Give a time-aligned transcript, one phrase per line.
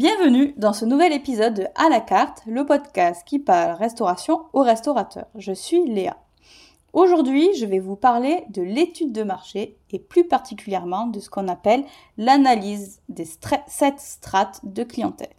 [0.00, 4.62] Bienvenue dans ce nouvel épisode de À la carte, le podcast qui parle restauration aux
[4.62, 5.26] restaurateurs.
[5.34, 6.16] Je suis Léa.
[6.94, 11.48] Aujourd'hui, je vais vous parler de l'étude de marché et plus particulièrement de ce qu'on
[11.48, 11.84] appelle
[12.16, 15.34] l'analyse des sept strates de clientèle.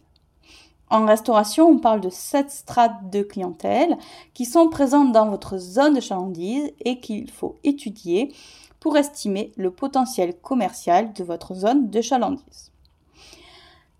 [0.90, 3.98] En restauration, on parle de sept strates de clientèle
[4.32, 8.32] qui sont présentes dans votre zone de chalandise et qu'il faut étudier
[8.78, 12.71] pour estimer le potentiel commercial de votre zone de chalandise.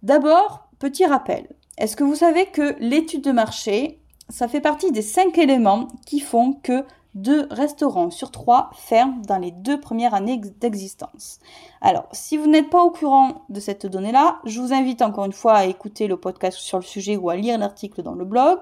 [0.03, 1.47] D'abord, petit rappel.
[1.79, 6.19] Est-ce que vous savez que l'étude de marché, ça fait partie des cinq éléments qui
[6.19, 6.85] font que
[7.15, 11.39] deux restaurants sur trois ferment dans les deux premières années d'existence?
[11.81, 15.33] Alors, si vous n'êtes pas au courant de cette donnée-là, je vous invite encore une
[15.33, 18.59] fois à écouter le podcast sur le sujet ou à lire l'article dans le blog.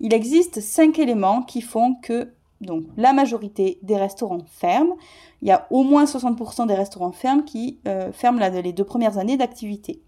[0.00, 4.96] Il existe cinq éléments qui font que donc la majorité des restaurants ferment.
[5.40, 9.18] Il y a au moins 60% des restaurants ferment qui euh, ferment les deux premières
[9.18, 10.02] années d'activité.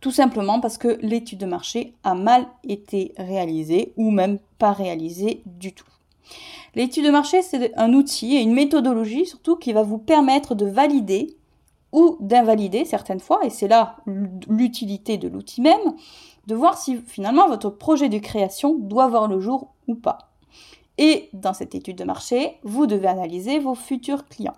[0.00, 5.42] Tout simplement parce que l'étude de marché a mal été réalisée ou même pas réalisée
[5.46, 5.86] du tout.
[6.74, 10.66] L'étude de marché, c'est un outil et une méthodologie surtout qui va vous permettre de
[10.66, 11.36] valider
[11.92, 13.96] ou d'invalider certaines fois, et c'est là
[14.48, 15.94] l'utilité de l'outil même,
[16.46, 20.30] de voir si finalement votre projet de création doit voir le jour ou pas.
[20.98, 24.56] Et dans cette étude de marché, vous devez analyser vos futurs clients.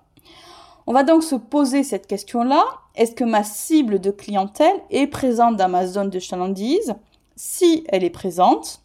[0.90, 2.64] On va donc se poser cette question-là.
[2.94, 6.94] Est-ce que ma cible de clientèle est présente dans ma zone de chalandise?
[7.36, 8.80] Si elle est présente,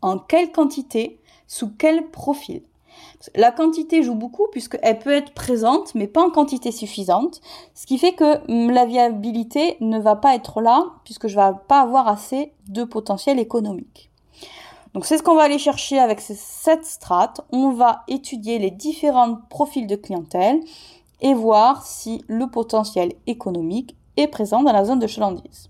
[0.00, 1.20] en quelle quantité?
[1.46, 2.62] Sous quel profil?
[3.34, 7.42] La quantité joue beaucoup puisqu'elle peut être présente mais pas en quantité suffisante,
[7.74, 11.44] ce qui fait que hum, la viabilité ne va pas être là puisque je ne
[11.44, 14.10] vais pas avoir assez de potentiel économique.
[14.94, 17.42] Donc c'est ce qu'on va aller chercher avec ces sept strates.
[17.52, 20.60] On va étudier les différents profils de clientèle
[21.20, 25.68] et voir si le potentiel économique est présent dans la zone de chalandise.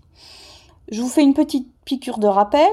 [0.89, 2.71] Je vous fais une petite piqûre de rappel.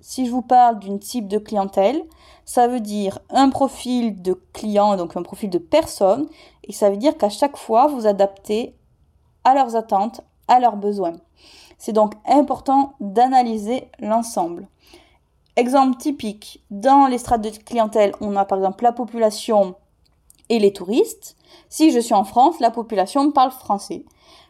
[0.00, 2.02] Si je vous parle d'une type de clientèle,
[2.44, 6.26] ça veut dire un profil de client, donc un profil de personne,
[6.64, 8.74] et ça veut dire qu'à chaque fois, vous adaptez
[9.44, 11.16] à leurs attentes, à leurs besoins.
[11.76, 14.66] C'est donc important d'analyser l'ensemble.
[15.56, 19.74] Exemple typique, dans les strates de clientèle, on a par exemple la population
[20.48, 21.36] et les touristes.
[21.68, 24.04] Si je suis en France, la population parle français.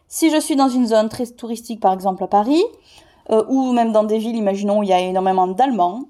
[0.07, 2.63] Si je suis dans une zone très touristique, par exemple à Paris,
[3.31, 6.05] euh, ou même dans des villes, imaginons, où il y a énormément d'Allemands,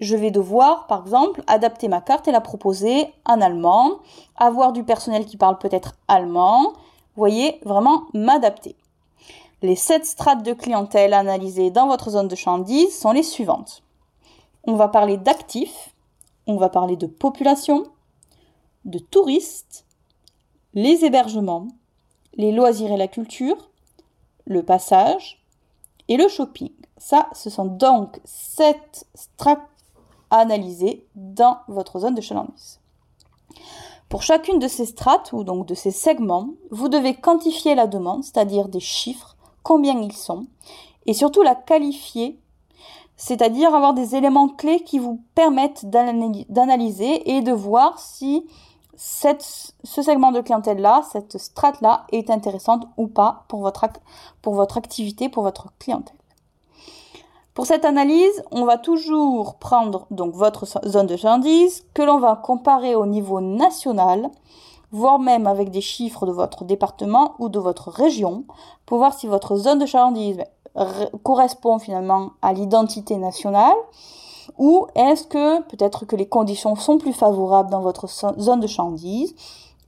[0.00, 3.98] je vais devoir, par exemple, adapter ma carte et la proposer en allemand,
[4.36, 8.76] avoir du personnel qui parle peut-être allemand, vous voyez, vraiment m'adapter.
[9.62, 13.84] Les sept strates de clientèle analysées dans votre zone de chandise sont les suivantes
[14.66, 15.94] on va parler d'actifs,
[16.46, 17.84] on va parler de population,
[18.84, 19.86] de touristes,
[20.74, 21.68] les hébergements,
[22.34, 23.70] les loisirs et la culture,
[24.46, 25.42] le passage
[26.08, 26.72] et le shopping.
[26.96, 29.60] Ça, ce sont donc sept strates
[30.30, 32.80] analysées dans votre zone de chalandise.
[34.08, 38.24] Pour chacune de ces strates ou donc de ces segments, vous devez quantifier la demande,
[38.24, 40.46] c'est-à-dire des chiffres, combien ils sont,
[41.06, 42.38] et surtout la qualifier
[43.16, 48.44] c'est-à-dire avoir des éléments clés qui vous permettent d'analyser et de voir si
[48.96, 53.86] ce segment de clientèle-là, cette strate-là est intéressante ou pas pour votre,
[54.42, 56.16] pour votre activité, pour votre clientèle.
[57.54, 62.34] Pour cette analyse, on va toujours prendre donc votre zone de chalandise que l'on va
[62.34, 64.28] comparer au niveau national,
[64.90, 68.44] voire même avec des chiffres de votre département ou de votre région,
[68.86, 70.42] pour voir si votre zone de chalandise
[71.22, 73.76] correspond finalement à l'identité nationale
[74.56, 79.34] ou est-ce que peut-être que les conditions sont plus favorables dans votre zone de chandise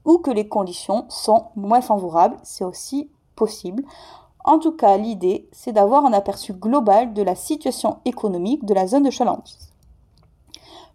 [0.04, 3.82] ou que les conditions sont moins favorables, c'est aussi possible.
[4.44, 8.86] En tout cas, l'idée, c'est d'avoir un aperçu global de la situation économique de la
[8.86, 9.72] zone de chandise.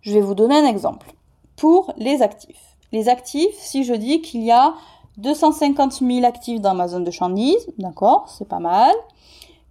[0.02, 1.14] Je vais vous donner un exemple.
[1.58, 2.78] Pour les actifs.
[2.92, 4.74] Les actifs, si je dis qu'il y a
[5.18, 8.94] 250 000 actifs dans ma zone de chandise, d'accord, c'est pas mal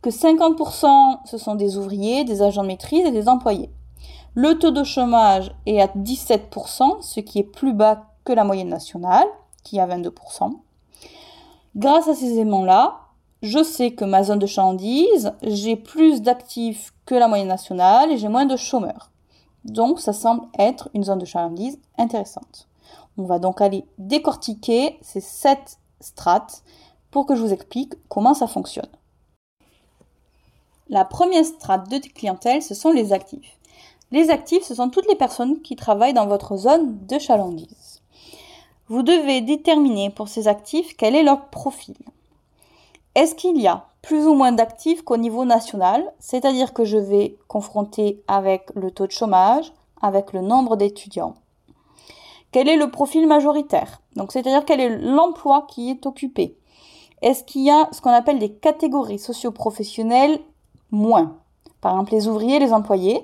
[0.03, 3.71] que 50% ce sont des ouvriers, des agents de maîtrise et des employés.
[4.35, 8.69] Le taux de chômage est à 17%, ce qui est plus bas que la moyenne
[8.69, 9.27] nationale,
[9.65, 10.53] qui est à 22%.
[11.75, 13.01] Grâce à ces éléments-là,
[13.43, 18.19] je sais que ma zone de chandise, j'ai plus d'actifs que la moyenne nationale et
[18.19, 19.11] j'ai moins de chômeurs.
[19.65, 22.69] Donc ça semble être une zone de chandise intéressante.
[23.19, 26.63] On va donc aller décortiquer ces sept strates
[27.11, 28.89] pour que je vous explique comment ça fonctionne.
[30.89, 33.60] La première strate de clientèle, ce sont les actifs.
[34.13, 38.03] Les actifs, ce sont toutes les personnes qui travaillent dans votre zone de chalandise.
[38.89, 41.97] Vous devez déterminer pour ces actifs quel est leur profil.
[43.15, 47.37] Est-ce qu'il y a plus ou moins d'actifs qu'au niveau national, c'est-à-dire que je vais
[47.49, 51.35] confronter avec le taux de chômage, avec le nombre d'étudiants.
[52.53, 54.01] Quel est le profil majoritaire?
[54.29, 56.57] C'est-à-dire quel est l'emploi qui est occupé?
[57.23, 60.41] Est-ce qu'il y a ce qu'on appelle des catégories socio-professionnelles
[60.91, 61.37] moins?
[61.81, 63.23] Par exemple, les ouvriers, les employés,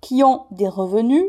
[0.00, 1.24] qui ont des revenus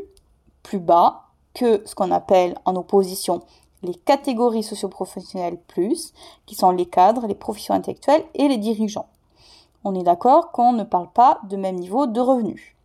[0.64, 1.24] plus bas
[1.54, 3.42] que ce qu'on appelle en opposition
[3.84, 6.14] les catégories socioprofessionnelles plus,
[6.46, 9.08] qui sont les cadres, les professions intellectuelles et les dirigeants.
[9.84, 12.76] On est d'accord qu'on ne parle pas de même niveau de revenus.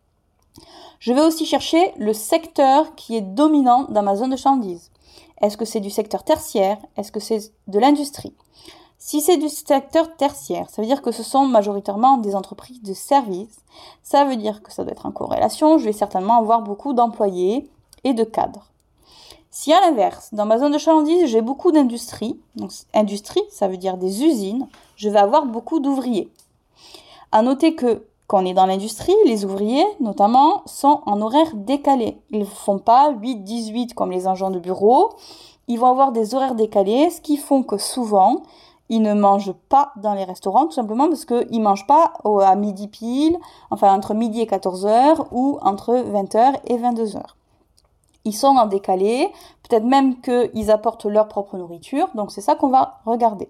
[1.00, 4.90] Je vais aussi chercher le secteur qui est dominant dans ma zone de chandise.
[5.40, 6.78] Est-ce que c'est du secteur tertiaire?
[6.96, 8.34] Est-ce que c'est de l'industrie?
[9.06, 12.94] Si c'est du secteur tertiaire, ça veut dire que ce sont majoritairement des entreprises de
[12.94, 13.58] services.
[14.02, 15.76] Ça veut dire que ça doit être en corrélation.
[15.76, 17.68] Je vais certainement avoir beaucoup d'employés
[18.02, 18.70] et de cadres.
[19.50, 23.76] Si à l'inverse, dans ma zone de chalandise, j'ai beaucoup d'industrie, donc industrie, ça veut
[23.76, 26.32] dire des usines, je vais avoir beaucoup d'ouvriers.
[27.30, 32.16] À noter que quand on est dans l'industrie, les ouvriers, notamment, sont en horaire décalé.
[32.30, 35.10] Ils ne font pas 8-18 comme les agents de bureau.
[35.68, 38.40] Ils vont avoir des horaires décalés, ce qui font que souvent,
[38.88, 42.54] ils ne mangent pas dans les restaurants, tout simplement parce qu'ils ne mangent pas à
[42.54, 43.38] midi pile,
[43.70, 47.22] enfin entre midi et 14h ou entre 20h et 22h
[48.24, 49.28] ils sont en décalé,
[49.68, 53.48] peut-être même qu'ils apportent leur propre nourriture, donc c'est ça qu'on va regarder.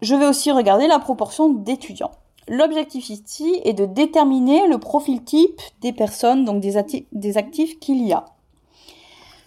[0.00, 2.12] Je vais aussi regarder la proportion d'étudiants.
[2.46, 8.06] L'objectif ici est de déterminer le profil type des personnes, donc des, des actifs qu'il
[8.06, 8.24] y a.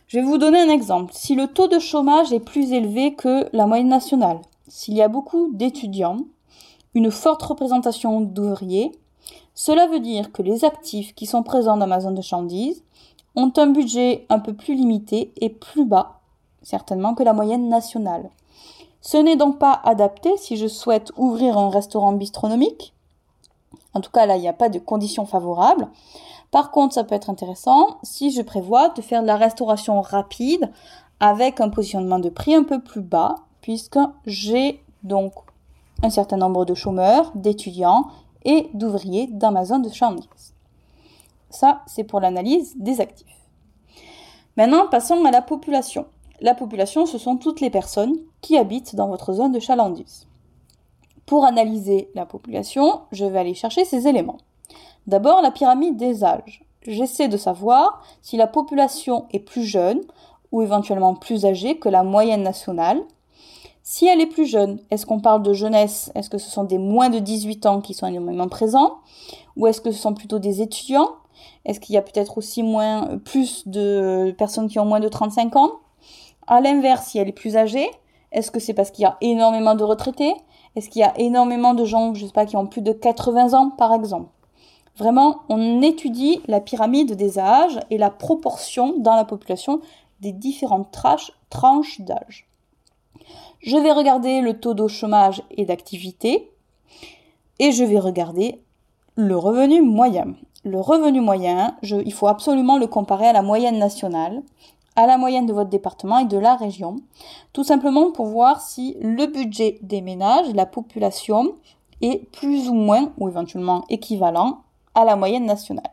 [0.08, 1.14] Je vais vous donner un exemple.
[1.16, 4.42] Si le taux de chômage est plus élevé que la moyenne nationale,
[4.72, 6.20] s'il y a beaucoup d'étudiants,
[6.94, 8.94] une forte représentation d'ouvriers,
[9.54, 12.82] cela veut dire que les actifs qui sont présents dans ma zone de chandise
[13.36, 16.22] ont un budget un peu plus limité et plus bas,
[16.62, 18.30] certainement, que la moyenne nationale.
[19.02, 22.94] Ce n'est donc pas adapté si je souhaite ouvrir un restaurant bistronomique.
[23.94, 25.90] En tout cas, là, il n'y a pas de conditions favorables.
[26.50, 30.72] Par contre, ça peut être intéressant si je prévois de faire de la restauration rapide
[31.20, 35.34] avec un positionnement de prix un peu plus bas, puisque j'ai donc
[36.04, 38.08] un certain nombre de chômeurs, d'étudiants
[38.44, 40.54] et d'ouvriers dans ma zone de Chandise.
[41.50, 43.28] Ça, c'est pour l'analyse des actifs.
[44.58, 46.06] Maintenant, passons à la population.
[46.40, 50.28] La population, ce sont toutes les personnes qui habitent dans votre zone de chalandise.
[51.26, 54.38] Pour analyser la population, je vais aller chercher ces éléments.
[55.08, 56.64] D'abord, la pyramide des âges.
[56.82, 60.02] J'essaie de savoir si la population est plus jeune
[60.52, 63.02] ou éventuellement plus âgée que la moyenne nationale.
[63.84, 66.12] Si elle est plus jeune, est-ce qu'on parle de jeunesse?
[66.14, 69.00] Est-ce que ce sont des moins de 18 ans qui sont énormément présents?
[69.58, 71.10] Ou est-ce que ce sont plutôt des étudiants?
[71.66, 75.56] Est-ce qu'il y a peut-être aussi moins, plus de personnes qui ont moins de 35
[75.56, 75.72] ans?
[76.46, 77.90] À l'inverse, si elle est plus âgée,
[78.32, 80.34] est-ce que c'est parce qu'il y a énormément de retraités?
[80.76, 83.54] Est-ce qu'il y a énormément de gens, je sais pas, qui ont plus de 80
[83.54, 84.30] ans, par exemple?
[84.96, 89.82] Vraiment, on étudie la pyramide des âges et la proportion dans la population
[90.20, 92.51] des différentes tranches d'âge.
[93.60, 96.52] Je vais regarder le taux de chômage et d'activité
[97.60, 98.62] et je vais regarder
[99.16, 100.34] le revenu moyen
[100.64, 104.44] le revenu moyen, il faut absolument le comparer à la moyenne nationale,
[104.96, 106.98] à la moyenne de votre département et de la région,
[107.54, 111.56] tout simplement pour voir si le budget des ménages, la population,
[112.02, 114.62] est plus ou moins, ou éventuellement équivalent,
[114.96, 115.92] à la moyenne nationale.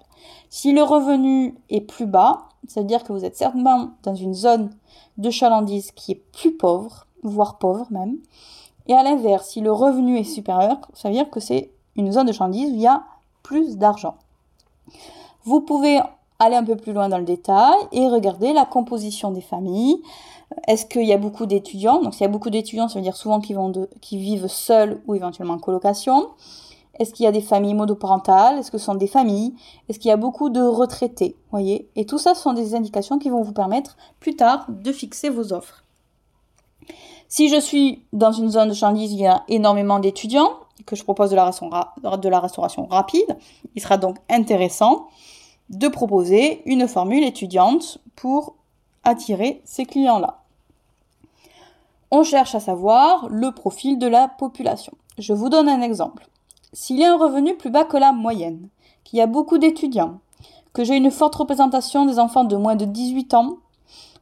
[0.50, 4.34] Si le revenu est plus bas, ça veut dire que vous êtes certainement dans une
[4.34, 4.70] zone
[5.16, 8.18] de chalandise qui est plus pauvre, voire pauvre même.
[8.86, 12.26] Et à l'inverse, si le revenu est supérieur, ça veut dire que c'est une zone
[12.26, 13.02] de chalandise où il y a
[13.42, 14.16] plus d'argent.
[15.44, 16.00] Vous pouvez
[16.38, 20.00] aller un peu plus loin dans le détail et regarder la composition des familles.
[20.66, 22.00] Est-ce qu'il y a beaucoup d'étudiants?
[22.02, 25.54] Donc s'il y a beaucoup d'étudiants, ça veut dire souvent qu'ils, vivent seuls ou éventuellement
[25.54, 26.28] en colocation.
[26.98, 28.58] Est-ce qu'il y a des familles monoparentales?
[28.58, 29.54] Est-ce que ce sont des familles?
[29.88, 31.36] Est-ce qu'il y a beaucoup de retraités?
[31.50, 31.88] Voyez?
[31.96, 35.28] Et tout ça ce sont des indications qui vont vous permettre plus tard de fixer
[35.28, 35.84] vos offres.
[37.28, 40.52] Si je suis dans une zone de chandise, il y a énormément d'étudiants
[40.86, 41.50] que je propose de la,
[42.16, 43.36] de la restauration rapide,
[43.74, 45.08] il sera donc intéressant
[45.68, 48.54] de proposer une formule étudiante pour
[49.04, 50.42] attirer ces clients-là.
[52.10, 54.94] On cherche à savoir le profil de la population.
[55.18, 56.28] Je vous donne un exemple.
[56.72, 58.68] S'il y a un revenu plus bas que la moyenne,
[59.04, 60.20] qu'il y a beaucoup d'étudiants,
[60.72, 63.56] que j'ai une forte représentation des enfants de moins de 18 ans,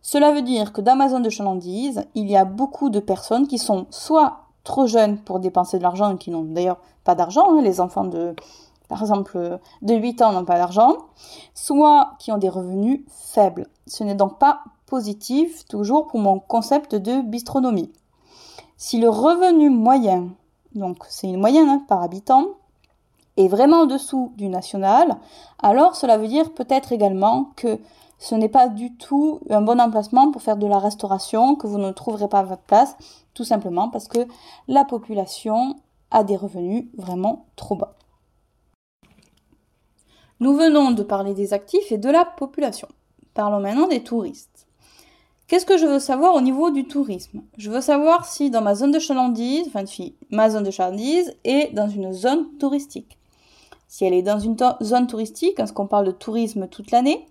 [0.07, 3.49] cela veut dire que dans ma zone de chalandise, il y a beaucoup de personnes
[3.49, 7.51] qui sont soit trop jeunes pour dépenser de l'argent et qui n'ont d'ailleurs pas d'argent,
[7.51, 8.37] hein, les enfants de,
[8.87, 10.95] par exemple, de 8 ans n'ont pas d'argent,
[11.55, 13.67] soit qui ont des revenus faibles.
[13.89, 17.91] Ce n'est donc pas positif toujours pour mon concept de bistronomie.
[18.77, 20.29] Si le revenu moyen
[20.77, 22.45] donc c'est une moyenne hein, par habitant,
[23.37, 25.17] est vraiment en dessous du national,
[25.59, 27.81] alors cela veut dire peut-être également que
[28.19, 31.79] ce n'est pas du tout un bon emplacement pour faire de la restauration, que vous
[31.79, 32.97] ne trouverez pas à votre place,
[33.35, 34.27] tout simplement parce que
[34.69, 35.77] la population
[36.11, 37.95] a des revenus vraiment trop bas.
[40.41, 42.89] Nous venons de parler des actifs et de la population.
[43.35, 44.67] Parlons maintenant des touristes.
[45.47, 47.43] Qu'est-ce que je veux savoir au niveau du tourisme?
[47.57, 51.35] Je veux savoir si dans ma zone de chalandise, enfin si ma zone de chalandise
[51.45, 53.17] est dans une zone touristique.
[53.87, 57.27] Si elle est dans une zone touristique, est-ce qu'on parle de tourisme toute l'année?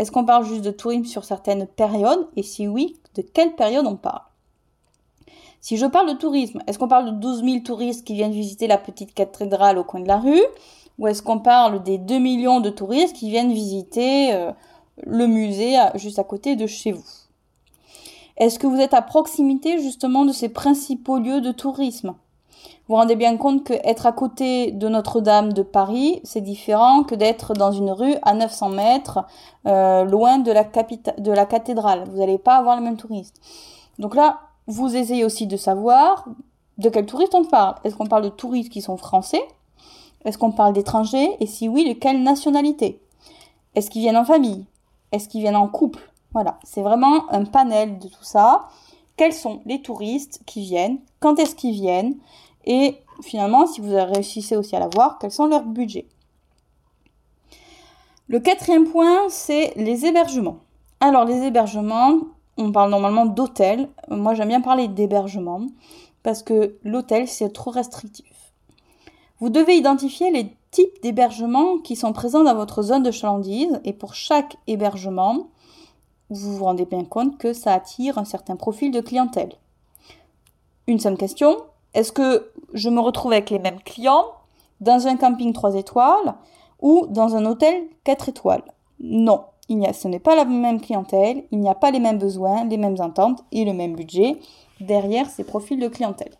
[0.00, 2.26] Est-ce qu'on parle juste de tourisme sur certaines périodes?
[2.34, 4.22] Et si oui, de quelle période on parle?
[5.60, 8.66] Si je parle de tourisme, est-ce qu'on parle de 12 000 touristes qui viennent visiter
[8.66, 10.40] la petite cathédrale au coin de la rue?
[10.98, 14.52] Ou est-ce qu'on parle des 2 millions de touristes qui viennent visiter euh,
[15.02, 17.04] le musée juste à côté de chez vous?
[18.38, 22.14] Est-ce que vous êtes à proximité justement de ces principaux lieux de tourisme?
[22.88, 27.14] Vous rendez bien compte que être à côté de Notre-Dame de Paris, c'est différent que
[27.14, 29.20] d'être dans une rue à 900 mètres,
[29.66, 32.04] euh, loin de la, de la cathédrale.
[32.10, 33.40] Vous n'allez pas avoir les mêmes touristes.
[34.00, 36.24] Donc là, vous essayez aussi de savoir
[36.78, 37.76] de quels touristes on parle.
[37.84, 39.42] Est-ce qu'on parle de touristes qui sont français?
[40.24, 41.36] Est-ce qu'on parle d'étrangers?
[41.40, 43.00] Et si oui, de quelle nationalité?
[43.74, 44.66] Est-ce qu'ils viennent en famille?
[45.12, 46.10] Est-ce qu'ils viennent en couple?
[46.32, 48.68] Voilà, c'est vraiment un panel de tout ça.
[49.16, 50.98] Quels sont les touristes qui viennent?
[51.20, 52.16] Quand est-ce qu'ils viennent?
[52.64, 56.06] Et finalement, si vous réussissez aussi à la voir, quels sont leurs budgets?
[58.28, 60.58] Le quatrième point, c'est les hébergements.
[61.00, 62.18] Alors les hébergements,
[62.58, 63.88] on parle normalement d'hôtel.
[64.08, 65.62] Moi j'aime bien parler d'hébergement
[66.22, 68.52] parce que l'hôtel c'est trop restrictif.
[69.40, 73.92] Vous devez identifier les types d'hébergements qui sont présents dans votre zone de chalandise et
[73.94, 75.48] pour chaque hébergement,
[76.28, 79.54] vous vous rendez bien compte que ça attire un certain profil de clientèle.
[80.86, 81.56] Une seule question,
[81.94, 84.26] est-ce que je me retrouve avec les mêmes clients
[84.80, 86.34] dans un camping 3 étoiles
[86.80, 88.64] ou dans un hôtel 4 étoiles?
[89.00, 92.76] Non, ce n'est pas la même clientèle, il n'y a pas les mêmes besoins, les
[92.76, 94.38] mêmes attentes et le même budget
[94.80, 96.34] derrière ces profils de clientèle.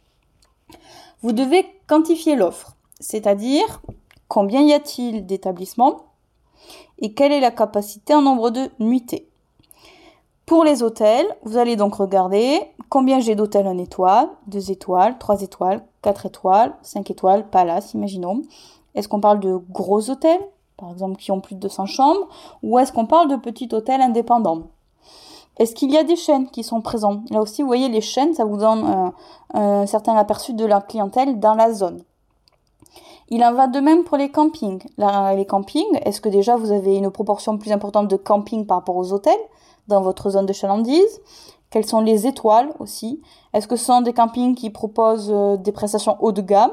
[1.22, 3.82] Vous devez quantifier l'offre, c'est-à-dire
[4.28, 6.06] combien y a-t-il d'établissements
[6.98, 9.29] et quelle est la capacité en nombre de nuitées.
[10.50, 15.42] Pour les hôtels, vous allez donc regarder combien j'ai d'hôtels en étoile, 2 étoiles, 3
[15.42, 18.42] étoiles, 4 étoiles, 5 étoiles, palace, imaginons.
[18.96, 20.40] Est-ce qu'on parle de gros hôtels,
[20.76, 22.26] par exemple, qui ont plus de 200 chambres,
[22.64, 24.62] ou est-ce qu'on parle de petits hôtels indépendants?
[25.56, 28.34] Est-ce qu'il y a des chaînes qui sont présents Là aussi, vous voyez, les chaînes,
[28.34, 29.12] ça vous donne
[29.54, 32.02] un certain aperçu de la clientèle dans la zone.
[33.28, 34.82] Il en va de même pour les campings.
[34.98, 38.96] les campings, est-ce que déjà vous avez une proportion plus importante de camping par rapport
[38.96, 39.38] aux hôtels?
[39.88, 41.20] Dans votre zone de chalandise.
[41.70, 43.22] Quelles sont les étoiles aussi?
[43.52, 46.72] Est-ce que ce sont des campings qui proposent euh, des prestations haut de gamme?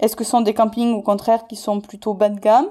[0.00, 2.68] Est-ce que ce sont des campings au contraire qui sont plutôt bas de gamme?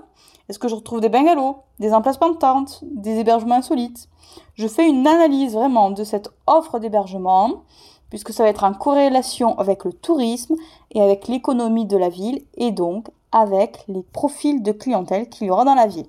[0.50, 4.08] Est-ce que je retrouve des bungalows, des emplacements de tentes, des hébergements insolites?
[4.56, 7.64] Je fais une analyse vraiment de cette offre d'hébergement
[8.10, 10.56] puisque ça va être en corrélation avec le tourisme
[10.92, 15.50] et avec l'économie de la ville et donc avec les profils de clientèle qu'il y
[15.50, 16.08] aura dans la ville.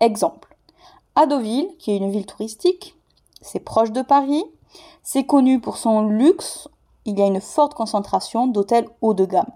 [0.00, 0.51] Exemple,
[1.14, 1.26] à
[1.78, 2.96] qui est une ville touristique.
[3.40, 4.44] C'est proche de Paris.
[5.02, 6.68] C'est connu pour son luxe.
[7.04, 9.50] Il y a une forte concentration d'hôtels haut de gamme.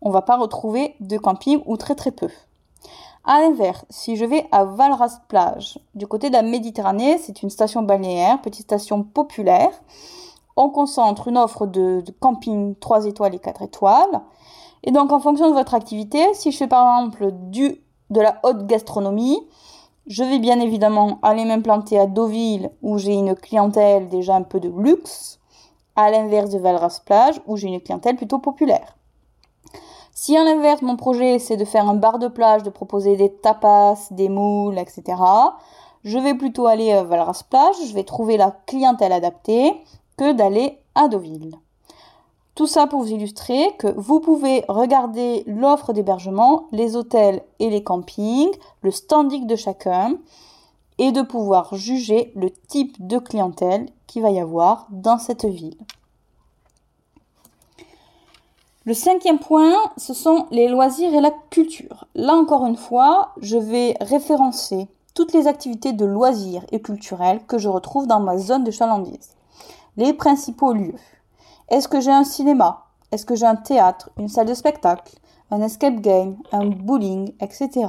[0.00, 2.28] On ne va pas retrouver de camping ou très très peu.
[3.24, 7.50] À l'inverse, si je vais à Valras plage, du côté de la Méditerranée, c'est une
[7.50, 9.70] station balnéaire, petite station populaire.
[10.56, 14.20] On concentre une offre de, camping 3 étoiles et 4 étoiles.
[14.82, 17.32] Et donc, en fonction de votre activité, si je fais par exemple
[18.10, 19.40] de la haute gastronomie,
[20.06, 24.60] je vais bien évidemment aller m'implanter à Deauville où j'ai une clientèle déjà un peu
[24.60, 25.40] de luxe,
[25.96, 28.96] à l'inverse de Valras Plage où j'ai une clientèle plutôt populaire.
[30.12, 33.32] Si à l'inverse mon projet c'est de faire un bar de plage, de proposer des
[33.32, 35.22] tapas, des moules, etc.,
[36.04, 39.72] je vais plutôt aller à Valras Plage, je vais trouver la clientèle adaptée
[40.18, 41.58] que d'aller à Deauville.
[42.54, 47.82] Tout ça pour vous illustrer que vous pouvez regarder l'offre d'hébergement, les hôtels et les
[47.82, 50.18] campings, le standing de chacun,
[50.98, 55.76] et de pouvoir juger le type de clientèle qu'il va y avoir dans cette ville.
[58.84, 62.06] Le cinquième point, ce sont les loisirs et la culture.
[62.14, 67.56] Là encore une fois, je vais référencer toutes les activités de loisirs et culturels que
[67.56, 69.30] je retrouve dans ma zone de chalandise.
[69.96, 70.94] Les principaux lieux.
[71.68, 72.84] Est-ce que j'ai un cinéma?
[73.10, 75.14] Est-ce que j'ai un théâtre, une salle de spectacle,
[75.50, 77.86] un escape game, un bowling, etc.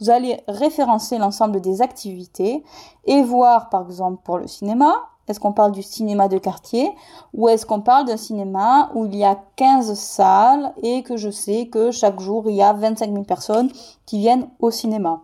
[0.00, 2.62] Vous allez référencer l'ensemble des activités
[3.06, 4.94] et voir par exemple pour le cinéma,
[5.28, 6.90] Est-ce qu'on parle du cinéma de quartier
[7.34, 11.30] ou est-ce qu'on parle d'un cinéma où il y a 15 salles et que je
[11.30, 13.70] sais que chaque jour il y a 25 000 personnes
[14.06, 15.20] qui viennent au cinéma?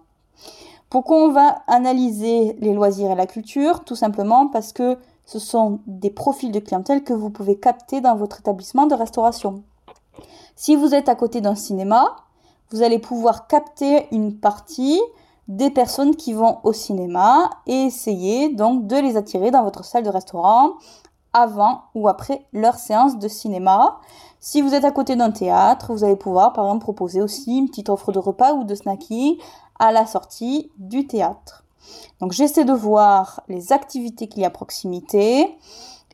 [0.90, 3.82] Pourquoi on va analyser les loisirs et la culture?
[3.84, 8.16] Tout simplement parce que ce sont des profils de clientèle que vous pouvez capter dans
[8.16, 9.62] votre établissement de restauration.
[10.56, 12.16] Si vous êtes à côté d'un cinéma,
[12.70, 15.00] vous allez pouvoir capter une partie
[15.48, 20.04] des personnes qui vont au cinéma et essayer donc de les attirer dans votre salle
[20.04, 20.74] de restaurant
[21.32, 23.98] avant ou après leur séance de cinéma.
[24.40, 27.68] Si vous êtes à côté d'un théâtre, vous allez pouvoir par exemple proposer aussi une
[27.68, 29.36] petite offre de repas ou de snacking
[29.78, 31.63] à la sortie du théâtre.
[32.20, 35.56] Donc j'essaie de voir les activités qu'il y a à proximité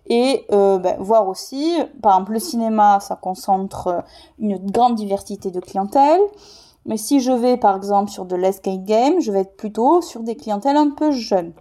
[0.06, 4.04] et euh, ben, voir aussi, par exemple le cinéma, ça concentre
[4.38, 6.20] une grande diversité de clientèle.
[6.86, 10.22] Mais si je vais par exemple sur de l'escape game, je vais être plutôt sur
[10.22, 11.52] des clientèles un peu jeunes.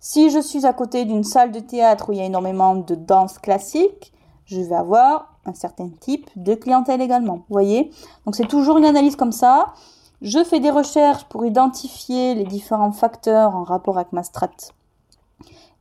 [0.00, 2.94] Si je suis à côté d'une salle de théâtre où il y a énormément de
[2.94, 4.12] danse classique,
[4.44, 7.36] je vais avoir un certain type de clientèle également.
[7.36, 7.90] Vous voyez?
[8.24, 9.74] Donc c'est toujours une analyse comme ça.
[10.22, 14.72] Je fais des recherches pour identifier les différents facteurs en rapport avec ma strate.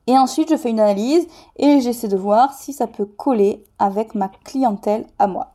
[0.08, 4.14] Et ensuite, je fais une analyse et j'essaie de voir si ça peut coller avec
[4.14, 5.54] ma clientèle à moi.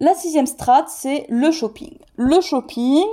[0.00, 1.96] La sixième strate, c'est le shopping.
[2.16, 3.04] Le shopping,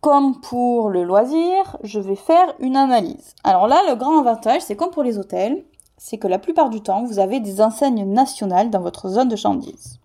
[0.00, 3.34] comme pour le loisir, je vais faire une analyse.
[3.44, 5.64] Alors là, le grand avantage, c'est comme pour les hôtels,
[5.96, 9.36] c'est que la plupart du temps, vous avez des enseignes nationales dans votre zone de
[9.36, 9.98] chandise.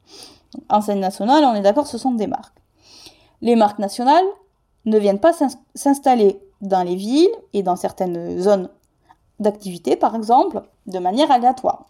[0.70, 2.58] Enseignes nationales, on est d'accord, ce sont des marques.
[3.42, 4.26] Les marques nationales
[4.86, 5.34] ne viennent pas
[5.76, 8.70] s'installer dans les villes et dans certaines zones
[9.40, 11.86] d'activité, par exemple, de manière aléatoire.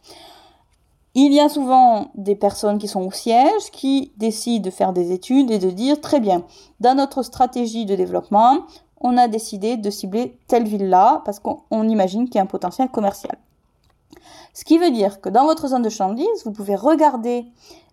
[1.15, 5.11] Il y a souvent des personnes qui sont au siège qui décident de faire des
[5.11, 6.43] études et de dire très bien,
[6.79, 8.59] dans notre stratégie de développement,
[9.01, 12.89] on a décidé de cibler telle ville-là parce qu'on imagine qu'il y a un potentiel
[12.89, 13.37] commercial.
[14.53, 17.45] Ce qui veut dire que dans votre zone de chandise, vous pouvez regarder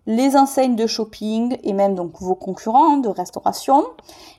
[0.07, 3.85] les enseignes de shopping et même donc vos concurrents de restauration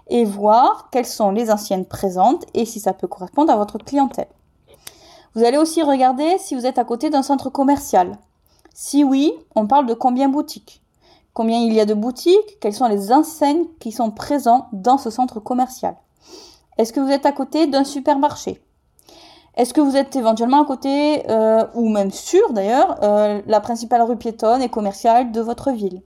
[0.09, 4.29] et voir quelles sont les anciennes présentes et si ça peut correspondre à votre clientèle.
[5.35, 8.19] Vous allez aussi regarder si vous êtes à côté d'un centre commercial.
[8.73, 10.83] Si oui, on parle de combien boutiques?
[11.35, 12.59] Combien il y a de boutiques?
[12.61, 15.97] Quelles sont les enseignes qui sont présentes dans ce centre commercial?
[16.79, 18.63] Est-ce que vous êtes à côté d'un supermarché?
[19.59, 24.03] Est-ce que vous êtes éventuellement à côté, euh, ou même sur d'ailleurs, euh, la principale
[24.03, 26.01] rue piétonne et commerciale de votre ville?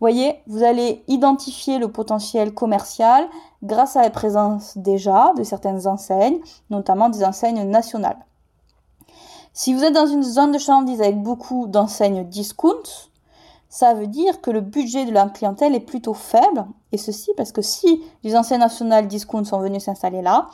[0.00, 3.28] Voyez, vous allez identifier le potentiel commercial
[3.62, 6.38] grâce à la présence déjà de certaines enseignes,
[6.70, 8.24] notamment des enseignes nationales.
[9.52, 12.82] Si vous êtes dans une zone de chandise avec beaucoup d'enseignes discount,
[13.68, 16.64] ça veut dire que le budget de la clientèle est plutôt faible.
[16.92, 20.48] Et ceci parce que si les enseignes nationales discount sont venues s'installer là,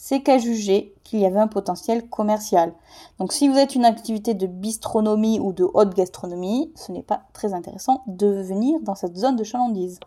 [0.00, 2.72] c'est qu'elles jugeaient qu'il y avait un potentiel commercial.
[3.18, 7.22] Donc si vous êtes une activité de bistronomie ou de haute gastronomie, ce n'est pas
[7.32, 9.98] très intéressant de venir dans cette zone de chalandise.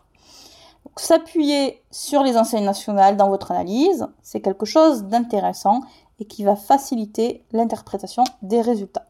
[0.96, 5.82] S'appuyer sur les enseignes nationales dans votre analyse, c'est quelque chose d'intéressant
[6.18, 9.06] et qui va faciliter l'interprétation des résultats.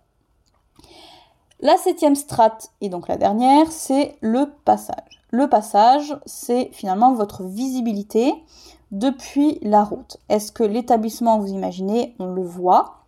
[1.61, 5.23] La septième strate, et donc la dernière, c'est le passage.
[5.31, 8.35] Le passage, c'est finalement votre visibilité
[8.93, 10.19] depuis la route.
[10.29, 12.99] Est-ce que l'établissement, vous imaginez, on le voit?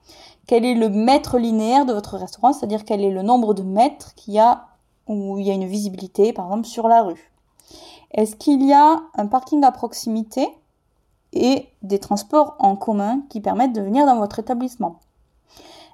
[0.46, 2.52] Quel est le mètre linéaire de votre restaurant?
[2.52, 4.66] C'est-à-dire quel est le nombre de mètres qu'il y a
[5.06, 7.30] où il y a une visibilité, par exemple, sur la rue?
[8.12, 10.48] Est-ce qu'il y a un parking à proximité
[11.32, 14.96] et des transports en commun qui permettent de venir dans votre établissement?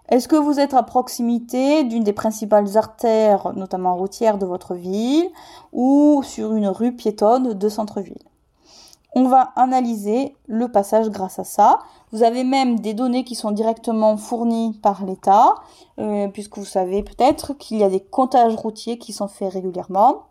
[0.09, 5.29] Est-ce que vous êtes à proximité d'une des principales artères, notamment routières de votre ville,
[5.72, 8.18] ou sur une rue piétonne de centre-ville?
[9.14, 11.81] On va analyser le passage grâce à ça.
[12.12, 15.55] Vous avez même des données qui sont directement fournies par l'État,
[15.99, 20.27] euh, puisque vous savez peut-être qu'il y a des comptages routiers qui sont faits régulièrement.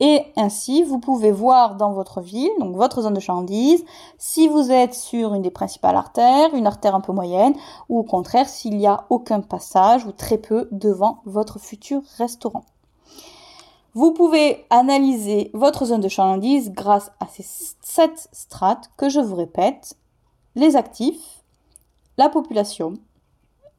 [0.00, 3.84] Et ainsi, vous pouvez voir dans votre ville, donc votre zone de chandise,
[4.16, 7.54] si vous êtes sur une des principales artères, une artère un peu moyenne,
[7.90, 12.64] ou au contraire s'il n'y a aucun passage ou très peu devant votre futur restaurant.
[13.94, 19.34] Vous pouvez analyser votre zone de chandise grâce à ces sept strates que je vous
[19.34, 19.96] répète.
[20.54, 21.42] Les actifs,
[22.16, 22.94] la population,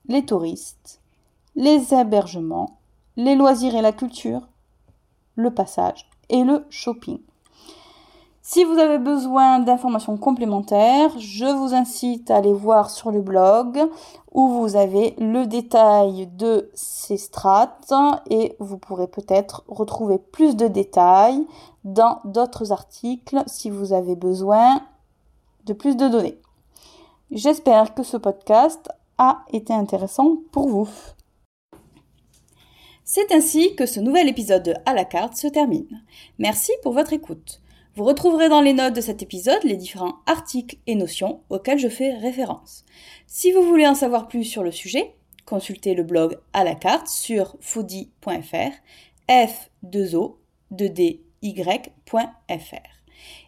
[0.08, 1.00] les touristes,
[1.56, 2.78] les hébergements,
[3.16, 4.50] les loisirs et la culture,
[5.36, 7.20] le passage et le shopping.
[8.44, 13.80] Si vous avez besoin d'informations complémentaires, je vous incite à aller voir sur le blog
[14.32, 17.94] où vous avez le détail de ces strates
[18.32, 21.46] et vous pourrez peut-être retrouver plus de détails
[21.84, 24.82] dans d'autres articles si vous avez besoin
[25.66, 26.40] de plus de données.
[27.30, 30.90] J'espère que ce podcast a été intéressant pour vous.
[33.04, 36.02] C'est ainsi que ce nouvel épisode de À la carte se termine.
[36.40, 37.62] Merci pour votre écoute.
[37.96, 41.90] Vous retrouverez dans les notes de cet épisode les différents articles et notions auxquels je
[41.90, 42.86] fais référence.
[43.28, 45.14] Si vous voulez en savoir plus sur le sujet,
[45.46, 48.72] consultez le blog à la carte sur foodie.fr,
[49.28, 50.36] f2o
[50.72, 51.20] 2dy.fr.